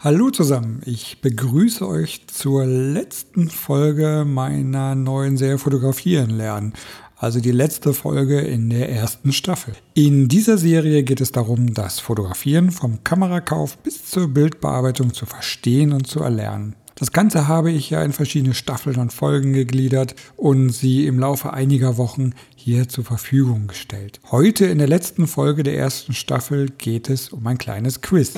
Hallo 0.00 0.30
zusammen, 0.30 0.80
ich 0.86 1.20
begrüße 1.22 1.84
euch 1.84 2.28
zur 2.28 2.64
letzten 2.64 3.50
Folge 3.50 4.24
meiner 4.24 4.94
neuen 4.94 5.36
Serie 5.36 5.58
Fotografieren 5.58 6.30
lernen, 6.30 6.72
also 7.16 7.40
die 7.40 7.50
letzte 7.50 7.92
Folge 7.92 8.38
in 8.38 8.70
der 8.70 8.92
ersten 8.92 9.32
Staffel. 9.32 9.74
In 9.94 10.28
dieser 10.28 10.56
Serie 10.56 11.02
geht 11.02 11.20
es 11.20 11.32
darum, 11.32 11.74
das 11.74 11.98
Fotografieren 11.98 12.70
vom 12.70 13.02
Kamerakauf 13.02 13.76
bis 13.78 14.08
zur 14.08 14.28
Bildbearbeitung 14.28 15.14
zu 15.14 15.26
verstehen 15.26 15.92
und 15.92 16.06
zu 16.06 16.20
erlernen. 16.20 16.76
Das 16.94 17.10
Ganze 17.10 17.48
habe 17.48 17.72
ich 17.72 17.90
ja 17.90 18.00
in 18.04 18.12
verschiedene 18.12 18.54
Staffeln 18.54 19.00
und 19.00 19.12
Folgen 19.12 19.52
gegliedert 19.52 20.14
und 20.36 20.70
sie 20.70 21.08
im 21.08 21.18
Laufe 21.18 21.52
einiger 21.52 21.96
Wochen 21.96 22.34
hier 22.54 22.88
zur 22.88 23.02
Verfügung 23.02 23.66
gestellt. 23.66 24.20
Heute 24.30 24.66
in 24.66 24.78
der 24.78 24.86
letzten 24.86 25.26
Folge 25.26 25.64
der 25.64 25.76
ersten 25.76 26.14
Staffel 26.14 26.68
geht 26.70 27.10
es 27.10 27.30
um 27.30 27.44
ein 27.48 27.58
kleines 27.58 28.00
Quiz. 28.00 28.34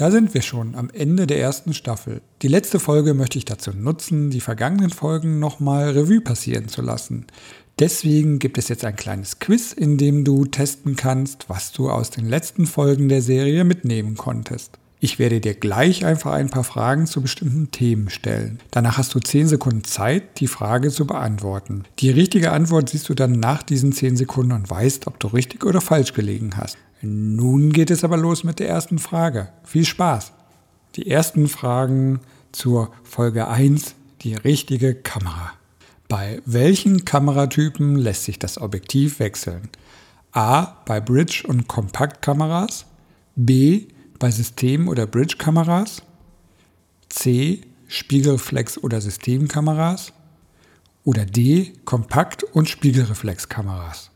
Da 0.00 0.10
sind 0.10 0.32
wir 0.32 0.40
schon 0.40 0.76
am 0.76 0.88
Ende 0.88 1.26
der 1.26 1.42
ersten 1.42 1.74
Staffel. 1.74 2.22
Die 2.40 2.48
letzte 2.48 2.80
Folge 2.80 3.12
möchte 3.12 3.36
ich 3.36 3.44
dazu 3.44 3.72
nutzen, 3.72 4.30
die 4.30 4.40
vergangenen 4.40 4.88
Folgen 4.88 5.40
nochmal 5.40 5.90
Revue 5.90 6.22
passieren 6.22 6.68
zu 6.68 6.80
lassen. 6.80 7.26
Deswegen 7.78 8.38
gibt 8.38 8.56
es 8.56 8.68
jetzt 8.68 8.82
ein 8.86 8.96
kleines 8.96 9.40
Quiz, 9.40 9.74
in 9.74 9.98
dem 9.98 10.24
du 10.24 10.46
testen 10.46 10.96
kannst, 10.96 11.50
was 11.50 11.72
du 11.72 11.90
aus 11.90 12.08
den 12.08 12.26
letzten 12.26 12.64
Folgen 12.64 13.10
der 13.10 13.20
Serie 13.20 13.64
mitnehmen 13.64 14.16
konntest. 14.16 14.78
Ich 15.02 15.18
werde 15.18 15.40
dir 15.40 15.54
gleich 15.54 16.04
einfach 16.04 16.32
ein 16.32 16.50
paar 16.50 16.62
Fragen 16.62 17.06
zu 17.06 17.22
bestimmten 17.22 17.70
Themen 17.70 18.10
stellen. 18.10 18.58
Danach 18.70 18.98
hast 18.98 19.14
du 19.14 19.18
10 19.18 19.48
Sekunden 19.48 19.82
Zeit, 19.82 20.38
die 20.40 20.46
Frage 20.46 20.90
zu 20.90 21.06
beantworten. 21.06 21.84
Die 22.00 22.10
richtige 22.10 22.52
Antwort 22.52 22.90
siehst 22.90 23.08
du 23.08 23.14
dann 23.14 23.32
nach 23.32 23.62
diesen 23.62 23.92
10 23.92 24.18
Sekunden 24.18 24.52
und 24.52 24.68
weißt, 24.68 25.06
ob 25.06 25.18
du 25.18 25.28
richtig 25.28 25.64
oder 25.64 25.80
falsch 25.80 26.12
gelegen 26.12 26.50
hast. 26.58 26.76
Nun 27.00 27.72
geht 27.72 27.90
es 27.90 28.04
aber 28.04 28.18
los 28.18 28.44
mit 28.44 28.58
der 28.58 28.68
ersten 28.68 28.98
Frage. 28.98 29.48
Viel 29.64 29.86
Spaß! 29.86 30.32
Die 30.96 31.08
ersten 31.08 31.48
Fragen 31.48 32.20
zur 32.52 32.90
Folge 33.02 33.48
1, 33.48 33.94
die 34.20 34.34
richtige 34.34 34.94
Kamera. 34.94 35.52
Bei 36.08 36.42
welchen 36.44 37.06
Kameratypen 37.06 37.96
lässt 37.96 38.24
sich 38.24 38.38
das 38.38 38.60
Objektiv 38.60 39.18
wechseln? 39.18 39.70
A. 40.32 40.76
Bei 40.84 41.00
Bridge- 41.00 41.44
und 41.46 41.68
Kompaktkameras. 41.68 42.84
B. 43.34 43.86
Bei 44.20 44.30
System- 44.30 44.88
oder 44.88 45.06
Bridge-Kameras. 45.06 46.02
C. 47.08 47.62
Spiegelreflex- 47.88 48.78
oder 48.78 49.00
Systemkameras. 49.00 50.12
Oder 51.04 51.24
D. 51.24 51.72
Kompakt- 51.86 52.44
und 52.44 52.68
Spiegelreflexkameras. 52.68 54.10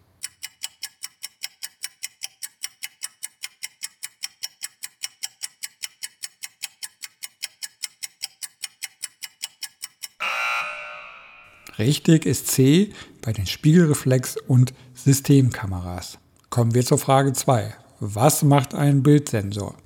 Richtig 11.78 12.26
ist 12.26 12.48
C 12.48 12.92
bei 13.22 13.32
den 13.32 13.46
Spiegelreflex- 13.46 14.36
und 14.36 14.74
Systemkameras. 14.94 16.18
Kommen 16.50 16.74
wir 16.74 16.84
zur 16.84 16.98
Frage 16.98 17.32
2. 17.32 17.74
Was 18.00 18.42
macht 18.42 18.74
ein 18.74 19.02
Bildsensor? 19.02 19.76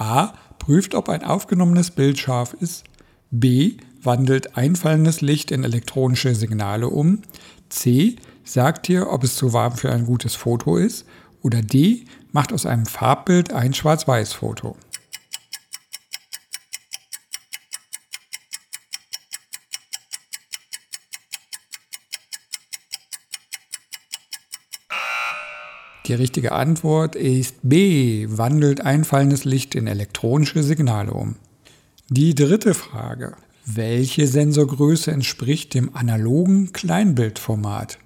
A. 0.00 0.32
Prüft, 0.58 0.94
ob 0.94 1.08
ein 1.08 1.22
aufgenommenes 1.22 1.90
Bild 1.90 2.18
scharf 2.18 2.54
ist. 2.54 2.84
B. 3.30 3.76
Wandelt 4.02 4.56
einfallendes 4.56 5.20
Licht 5.20 5.50
in 5.50 5.62
elektronische 5.62 6.34
Signale 6.34 6.88
um. 6.88 7.22
C. 7.68 8.16
Sagt 8.42 8.88
dir, 8.88 9.10
ob 9.10 9.24
es 9.24 9.36
zu 9.36 9.52
warm 9.52 9.76
für 9.76 9.92
ein 9.92 10.06
gutes 10.06 10.34
Foto 10.34 10.76
ist. 10.76 11.06
Oder 11.42 11.62
D. 11.62 12.04
Macht 12.32 12.52
aus 12.52 12.66
einem 12.66 12.86
Farbbild 12.86 13.52
ein 13.52 13.74
Schwarz-Weiß-Foto. 13.74 14.76
Die 26.10 26.14
richtige 26.14 26.50
Antwort 26.50 27.14
ist 27.14 27.54
B. 27.62 28.26
Wandelt 28.28 28.80
einfallendes 28.80 29.44
Licht 29.44 29.76
in 29.76 29.86
elektronische 29.86 30.64
Signale 30.64 31.12
um. 31.12 31.36
Die 32.08 32.34
dritte 32.34 32.74
Frage. 32.74 33.36
Welche 33.64 34.26
Sensorgröße 34.26 35.12
entspricht 35.12 35.72
dem 35.72 35.94
analogen 35.94 36.72
Kleinbildformat? 36.72 37.98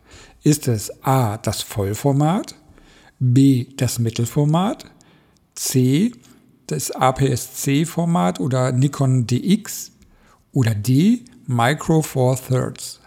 Ist 0.42 0.68
es 0.68 1.02
A. 1.02 1.38
das 1.38 1.62
Vollformat, 1.62 2.56
B. 3.20 3.68
das 3.78 3.98
Mittelformat, 3.98 4.84
C. 5.54 6.12
das 6.66 6.90
APS-C-Format 6.90 8.38
oder 8.38 8.72
Nikon 8.72 9.26
DX 9.26 9.92
oder 10.52 10.74
D. 10.74 11.24
Micro 11.46 12.02
Four 12.02 12.36
Thirds? 12.36 13.00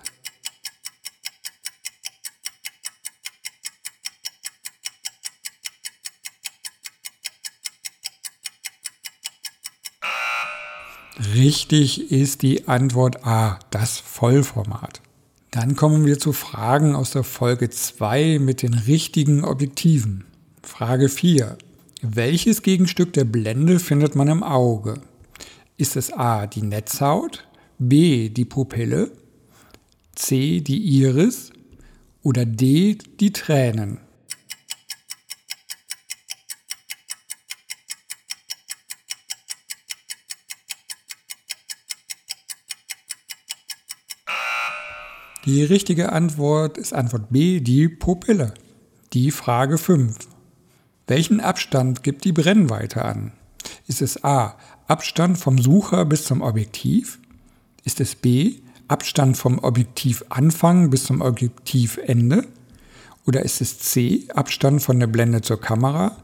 Richtig 11.20 12.12
ist 12.12 12.44
die 12.44 12.68
Antwort 12.68 13.26
A, 13.26 13.58
das 13.72 13.98
Vollformat. 13.98 15.02
Dann 15.50 15.76
kommen 15.76 16.06
wir 16.06 16.20
zu 16.20 16.32
Fragen 16.32 16.96
aus 16.96 17.10
der 17.10 17.24
Folge 17.24 17.72
2 17.72 18.38
mit 18.38 18.62
den 18.62 18.76
richtigen 18.76 19.44
Objektiven. 19.44 20.26
Frage 20.62 21.10
4. 21.10 21.58
Welches 22.04 22.62
Gegenstück 22.62 23.14
der 23.14 23.24
Blende 23.26 23.80
findet 23.80 24.16
man 24.16 24.28
im 24.28 24.44
Auge? 24.44 25.02
Ist 25.78 25.96
es 25.96 26.14
A 26.14 26.46
die 26.46 26.62
Netzhaut, 26.62 27.48
B 27.80 28.30
die 28.30 28.46
Pupille, 28.46 29.10
C 30.14 30.62
die 30.62 30.78
Iris 31.02 31.52
oder 32.22 32.46
D 32.46 33.00
die 33.20 33.34
Tränen? 33.34 33.98
Die 45.48 45.64
richtige 45.64 46.12
Antwort 46.12 46.78
ist 46.78 46.94
Antwort 46.94 47.30
B, 47.30 47.62
die 47.62 47.88
Pupille. 47.88 48.54
Die 49.14 49.32
Frage 49.32 49.78
5. 49.78 50.14
Welchen 51.08 51.40
Abstand 51.40 52.04
gibt 52.04 52.26
die 52.26 52.34
Brennweite 52.34 53.06
an? 53.06 53.32
Ist 53.88 54.02
es 54.02 54.26
A. 54.26 54.58
Abstand 54.88 55.38
vom 55.38 55.58
Sucher 55.58 56.04
bis 56.04 56.26
zum 56.26 56.42
Objektiv? 56.42 57.20
Ist 57.86 58.02
es 58.02 58.16
B. 58.16 58.56
Abstand 58.90 59.38
vom 59.38 59.60
Objektivanfang 59.60 60.90
bis 60.90 61.06
zum 61.06 61.22
Objektivende? 61.22 62.46
Oder 63.26 63.44
ist 63.44 63.62
es 63.62 63.80
C. 63.80 64.28
Abstand 64.36 64.82
von 64.82 65.00
der 65.00 65.08
Blende 65.08 65.40
zur 65.40 65.62
Kamera? 65.62 66.18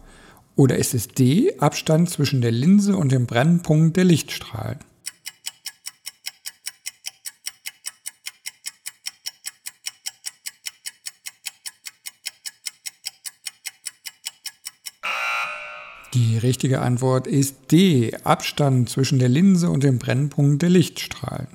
Oder 0.57 0.77
ist 0.77 0.93
es 0.93 1.07
D. 1.07 1.57
Abstand 1.59 2.09
zwischen 2.09 2.41
der 2.41 2.51
Linse 2.51 2.97
und 2.97 3.13
dem 3.13 3.25
Brennpunkt 3.25 3.95
der 3.95 4.03
Lichtstrahlen? 4.03 4.79
Die 16.13 16.37
richtige 16.37 16.81
Antwort 16.81 17.25
ist 17.25 17.71
D. 17.71 18.15
Abstand 18.23 18.87
zwischen 18.87 19.17
der 19.17 19.29
Linse 19.29 19.71
und 19.71 19.81
dem 19.81 19.97
Brennpunkt 19.97 20.61
der 20.61 20.69
Lichtstrahlen. 20.69 21.47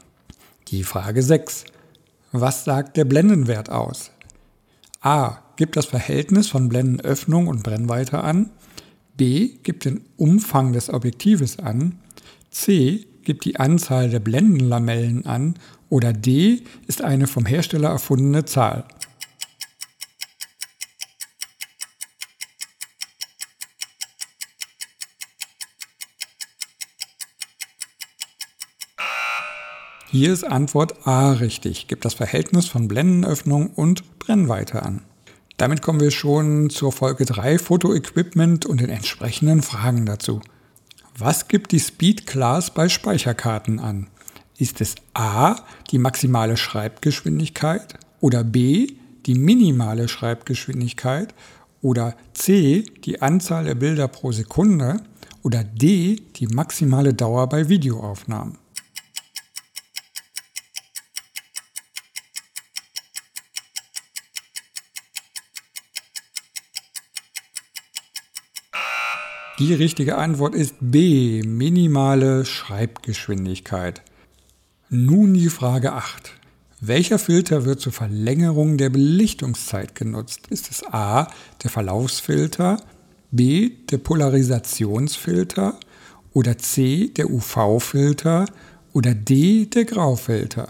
Die 0.66 0.82
Frage 0.82 1.22
6. 1.22 1.64
Was 2.32 2.64
sagt 2.64 2.96
der 2.96 3.04
Blendenwert 3.04 3.70
aus? 3.70 4.10
A. 5.00 5.38
Gibt 5.54 5.76
das 5.76 5.86
Verhältnis 5.86 6.48
von 6.48 6.68
Blendenöffnung 6.68 7.46
und 7.46 7.62
Brennweite 7.62 8.24
an. 8.24 8.50
B. 9.16 9.50
Gibt 9.62 9.84
den 9.84 10.00
Umfang 10.16 10.72
des 10.72 10.92
Objektives 10.92 11.60
an. 11.60 12.00
C. 12.50 13.06
Gibt 13.22 13.44
die 13.44 13.60
Anzahl 13.60 14.10
der 14.10 14.20
Blendenlamellen 14.20 15.24
an. 15.24 15.54
Oder 15.88 16.12
D. 16.12 16.62
Ist 16.88 17.02
eine 17.02 17.28
vom 17.28 17.46
Hersteller 17.46 17.90
erfundene 17.90 18.44
Zahl. 18.44 18.86
Hier 30.20 30.32
ist 30.32 30.42
Antwort 30.42 31.06
A 31.06 31.30
richtig, 31.30 31.86
gibt 31.86 32.04
das 32.04 32.14
Verhältnis 32.14 32.66
von 32.66 32.88
Blendenöffnung 32.88 33.70
und 33.70 34.18
Brennweite 34.18 34.82
an. 34.82 35.02
Damit 35.58 35.80
kommen 35.80 36.00
wir 36.00 36.10
schon 36.10 36.70
zur 36.70 36.90
Folge 36.90 37.24
3 37.24 37.60
Fotoequipment 37.60 38.66
und 38.66 38.80
den 38.80 38.88
entsprechenden 38.88 39.62
Fragen 39.62 40.06
dazu. 40.06 40.40
Was 41.16 41.46
gibt 41.46 41.70
die 41.70 41.78
Speed 41.78 42.26
Class 42.26 42.74
bei 42.74 42.88
Speicherkarten 42.88 43.78
an? 43.78 44.08
Ist 44.58 44.80
es 44.80 44.96
A 45.14 45.54
die 45.92 45.98
maximale 45.98 46.56
Schreibgeschwindigkeit 46.56 47.94
oder 48.18 48.42
B 48.42 48.88
die 49.24 49.36
minimale 49.36 50.08
Schreibgeschwindigkeit 50.08 51.32
oder 51.80 52.16
C 52.32 52.82
die 53.04 53.22
Anzahl 53.22 53.66
der 53.66 53.76
Bilder 53.76 54.08
pro 54.08 54.32
Sekunde 54.32 55.00
oder 55.44 55.62
D 55.62 56.20
die 56.34 56.48
maximale 56.48 57.14
Dauer 57.14 57.48
bei 57.48 57.68
Videoaufnahmen. 57.68 58.58
Die 69.58 69.74
richtige 69.74 70.18
Antwort 70.18 70.54
ist 70.54 70.76
B, 70.80 71.42
minimale 71.42 72.44
Schreibgeschwindigkeit. 72.44 74.02
Nun 74.88 75.34
die 75.34 75.48
Frage 75.48 75.94
8. 75.94 76.30
Welcher 76.80 77.18
Filter 77.18 77.64
wird 77.64 77.80
zur 77.80 77.90
Verlängerung 77.90 78.78
der 78.78 78.88
Belichtungszeit 78.88 79.96
genutzt? 79.96 80.46
Ist 80.50 80.70
es 80.70 80.84
A, 80.84 81.26
der 81.64 81.70
Verlaufsfilter, 81.70 82.80
B, 83.32 83.70
der 83.90 83.98
Polarisationsfilter 83.98 85.74
oder 86.32 86.56
C, 86.56 87.08
der 87.08 87.28
UV-Filter 87.28 88.44
oder 88.92 89.12
D, 89.12 89.66
der 89.66 89.86
Graufilter? 89.86 90.68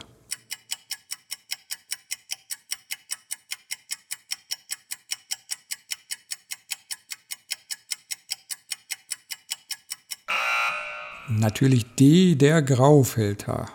Natürlich 11.31 11.85
D, 11.97 12.37
der 12.37 12.63
Graufilter. 12.63 13.67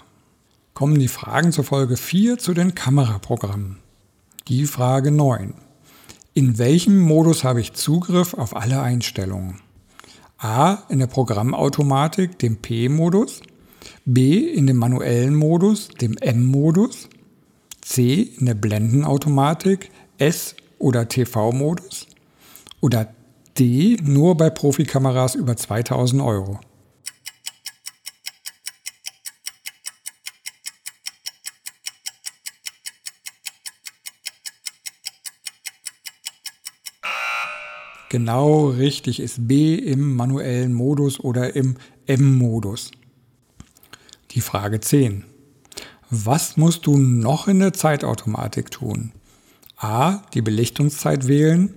Kommen 0.74 0.98
die 0.98 1.08
Fragen 1.08 1.52
zur 1.52 1.64
Folge 1.64 1.98
4 1.98 2.40
zu 2.40 2.56
den 2.56 2.74
Kameraprogrammen. 2.74 3.78
Die 4.48 4.66
Frage 4.66 5.12
9. 5.12 5.54
In 6.34 6.58
welchem 6.58 7.00
Modus 7.00 7.44
habe 7.44 7.62
ich 7.62 7.74
Zugriff 7.74 8.34
auf 8.34 8.56
alle 8.56 8.82
Einstellungen? 8.82 9.60
A. 10.40 10.80
In 10.90 10.98
der 10.98 11.06
Programmautomatik, 11.06 12.40
dem 12.40 12.58
P-Modus. 12.58 13.42
B. 14.04 14.40
In 14.40 14.66
dem 14.66 14.78
manuellen 14.78 15.36
Modus, 15.36 15.90
dem 15.90 16.18
M-Modus. 16.18 17.08
C. 17.82 18.32
In 18.40 18.48
der 18.48 18.56
Blendenautomatik, 18.56 19.92
S- 20.18 20.56
oder 20.80 21.08
TV-Modus. 21.08 22.08
Oder 22.82 23.14
D. 23.60 23.98
Nur 24.02 24.38
bei 24.38 24.50
Profikameras 24.50 25.36
über 25.36 25.56
2000 25.56 26.20
Euro. 26.24 26.60
Genau 38.14 38.68
richtig 38.68 39.20
ist 39.20 39.48
B 39.48 39.74
im 39.74 40.16
manuellen 40.16 40.72
Modus 40.72 41.20
oder 41.20 41.56
im 41.56 41.78
M-Modus. 42.06 42.92
Die 44.30 44.40
Frage 44.40 44.80
10. 44.80 45.24
Was 46.12 46.56
musst 46.56 46.86
du 46.86 46.96
noch 47.00 47.48
in 47.48 47.58
der 47.58 47.74
Zeitautomatik 47.74 48.70
tun? 48.70 49.14
A. 49.78 50.22
Die 50.36 50.44
Belichtungszeit 50.44 51.28
wählen. 51.28 51.74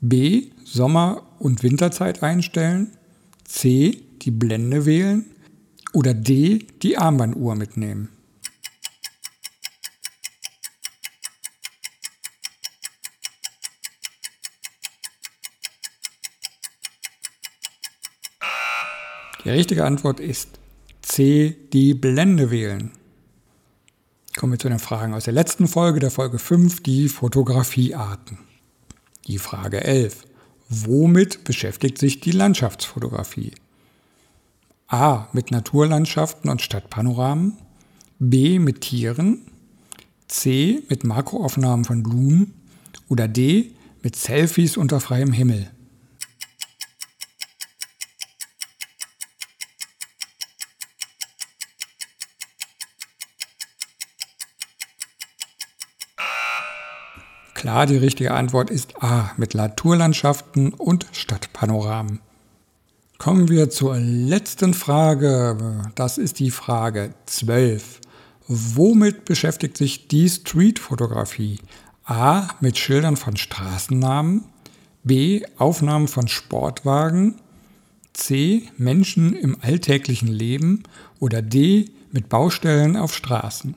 B. 0.00 0.46
Sommer- 0.64 1.24
und 1.38 1.62
Winterzeit 1.62 2.22
einstellen. 2.22 2.92
C. 3.44 4.00
Die 4.22 4.30
Blende 4.30 4.86
wählen. 4.86 5.26
Oder 5.92 6.14
D. 6.14 6.68
Die 6.80 6.96
Armbanduhr 6.96 7.54
mitnehmen. 7.54 8.08
Die 19.46 19.52
richtige 19.52 19.84
Antwort 19.84 20.18
ist 20.18 20.58
C, 21.02 21.56
die 21.72 21.94
Blende 21.94 22.50
wählen. 22.50 22.90
Kommen 24.36 24.54
wir 24.54 24.58
zu 24.58 24.68
den 24.68 24.80
Fragen 24.80 25.14
aus 25.14 25.22
der 25.22 25.34
letzten 25.34 25.68
Folge, 25.68 26.00
der 26.00 26.10
Folge 26.10 26.40
5, 26.40 26.82
die 26.82 27.08
Fotografiearten. 27.08 28.38
Die 29.28 29.38
Frage 29.38 29.84
11. 29.84 30.24
Womit 30.68 31.44
beschäftigt 31.44 31.98
sich 31.98 32.18
die 32.18 32.32
Landschaftsfotografie? 32.32 33.52
A. 34.88 35.28
Mit 35.32 35.52
Naturlandschaften 35.52 36.50
und 36.50 36.60
Stadtpanoramen. 36.60 37.56
B. 38.18 38.58
Mit 38.58 38.80
Tieren. 38.80 39.42
C. 40.26 40.82
Mit 40.88 41.04
Makroaufnahmen 41.04 41.84
von 41.84 42.02
Blumen. 42.02 42.52
Oder 43.08 43.28
D. 43.28 43.70
Mit 44.02 44.16
Selfies 44.16 44.76
unter 44.76 44.98
freiem 44.98 45.30
Himmel. 45.30 45.70
Klar, 57.66 57.86
die 57.86 57.96
richtige 57.96 58.32
Antwort 58.32 58.70
ist 58.70 59.02
A 59.02 59.32
mit 59.38 59.56
Naturlandschaften 59.56 60.72
und 60.72 61.04
Stadtpanoramen. 61.10 62.20
Kommen 63.18 63.48
wir 63.48 63.70
zur 63.70 63.96
letzten 63.98 64.72
Frage. 64.72 65.82
Das 65.96 66.16
ist 66.16 66.38
die 66.38 66.52
Frage 66.52 67.12
12. 67.26 68.02
Womit 68.46 69.24
beschäftigt 69.24 69.76
sich 69.76 70.06
die 70.06 70.28
Streetfotografie? 70.28 71.58
A. 72.04 72.50
Mit 72.60 72.78
Schildern 72.78 73.16
von 73.16 73.36
Straßennamen. 73.36 74.44
B. 75.02 75.42
Aufnahmen 75.58 76.06
von 76.06 76.28
Sportwagen. 76.28 77.40
C. 78.12 78.68
Menschen 78.78 79.34
im 79.34 79.56
alltäglichen 79.60 80.28
Leben. 80.28 80.84
Oder 81.18 81.42
D. 81.42 81.90
Mit 82.12 82.28
Baustellen 82.28 82.96
auf 82.96 83.12
Straßen. 83.12 83.74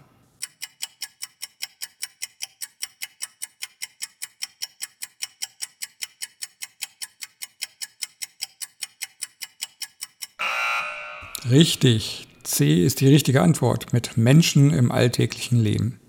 Richtig. 11.50 12.28
C 12.44 12.86
ist 12.86 13.02
die 13.02 13.08
richtige 13.08 13.42
Antwort 13.42 13.92
mit 13.92 14.18
Menschen 14.18 14.72
im 14.72 14.92
alltäglichen 14.92 15.60
Leben. 15.60 16.00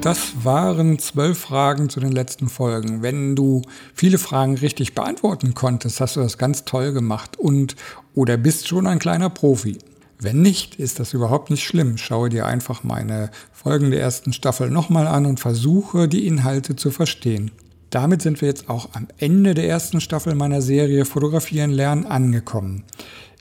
Das 0.00 0.32
waren 0.42 0.98
zwölf 0.98 1.38
Fragen 1.38 1.90
zu 1.90 2.00
den 2.00 2.12
letzten 2.12 2.48
Folgen. 2.48 3.02
Wenn 3.02 3.36
du 3.36 3.62
viele 3.94 4.18
Fragen 4.18 4.56
richtig 4.56 4.94
beantworten 4.94 5.54
konntest, 5.54 6.00
hast 6.00 6.16
du 6.16 6.20
das 6.20 6.38
ganz 6.38 6.64
toll 6.64 6.92
gemacht 6.92 7.38
und 7.38 7.76
oder 8.14 8.36
bist 8.36 8.68
schon 8.68 8.86
ein 8.86 8.98
kleiner 8.98 9.30
Profi. 9.30 9.78
Wenn 10.18 10.40
nicht, 10.40 10.76
ist 10.76 10.98
das 10.98 11.12
überhaupt 11.12 11.50
nicht 11.50 11.64
schlimm. 11.64 11.98
Schaue 11.98 12.30
dir 12.30 12.46
einfach 12.46 12.84
meine 12.84 13.30
Folgen 13.52 13.90
der 13.90 14.00
ersten 14.00 14.32
Staffel 14.32 14.70
nochmal 14.70 15.06
an 15.06 15.26
und 15.26 15.40
versuche 15.40 16.08
die 16.08 16.26
Inhalte 16.26 16.74
zu 16.74 16.90
verstehen. 16.90 17.50
Damit 17.92 18.22
sind 18.22 18.40
wir 18.40 18.48
jetzt 18.48 18.70
auch 18.70 18.88
am 18.94 19.06
Ende 19.18 19.52
der 19.52 19.68
ersten 19.68 20.00
Staffel 20.00 20.34
meiner 20.34 20.62
Serie 20.62 21.04
Fotografieren 21.04 21.70
lernen 21.70 22.06
angekommen. 22.06 22.84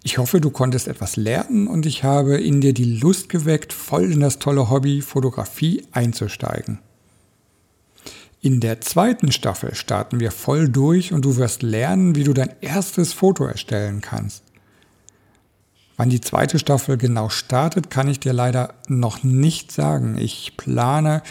Ich 0.03 0.17
hoffe, 0.17 0.41
du 0.41 0.49
konntest 0.49 0.89
etwas 0.89 1.15
lernen 1.15 1.67
und 1.67 1.85
ich 1.85 2.03
habe 2.03 2.35
in 2.35 2.59
dir 2.59 2.73
die 2.73 2.97
Lust 2.99 3.29
geweckt, 3.29 3.71
voll 3.71 4.11
in 4.11 4.19
das 4.19 4.39
tolle 4.39 4.69
Hobby 4.69 5.01
Fotografie 5.01 5.87
einzusteigen. 5.93 6.79
In 8.41 8.59
der 8.59 8.81
zweiten 8.81 9.31
Staffel 9.31 9.73
starten 9.73 10.19
wir 10.19 10.31
voll 10.31 10.67
durch 10.67 11.13
und 11.13 11.23
du 11.23 11.37
wirst 11.37 11.61
lernen, 11.61 12.15
wie 12.15 12.25
du 12.25 12.33
dein 12.33 12.51
erstes 12.59 13.13
Foto 13.13 13.45
erstellen 13.45 14.01
kannst. 14.01 14.43
Wann 15.95 16.09
die 16.09 16.19
zweite 16.19 16.59
Staffel 16.59 16.97
genau 16.97 17.29
startet, 17.29 17.89
kann 17.89 18.09
ich 18.09 18.19
dir 18.19 18.33
leider 18.33 18.73
noch 18.89 19.23
nicht 19.23 19.71
sagen. 19.71 20.17
Ich 20.17 20.57
plane 20.57 21.21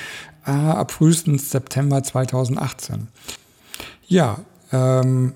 äh, 0.51 0.71
ab 0.71 0.91
frühestens 0.91 1.51
September 1.51 2.03
2018. 2.03 3.09
Ja, 4.07 4.41
ähm, 4.73 5.35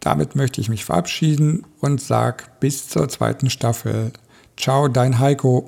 damit 0.00 0.36
möchte 0.36 0.60
ich 0.60 0.68
mich 0.68 0.84
verabschieden 0.84 1.66
und 1.80 2.00
sage 2.00 2.44
bis 2.60 2.88
zur 2.88 3.08
zweiten 3.08 3.50
Staffel. 3.50 4.12
Ciao, 4.56 4.88
dein 4.88 5.18
Heiko. 5.18 5.66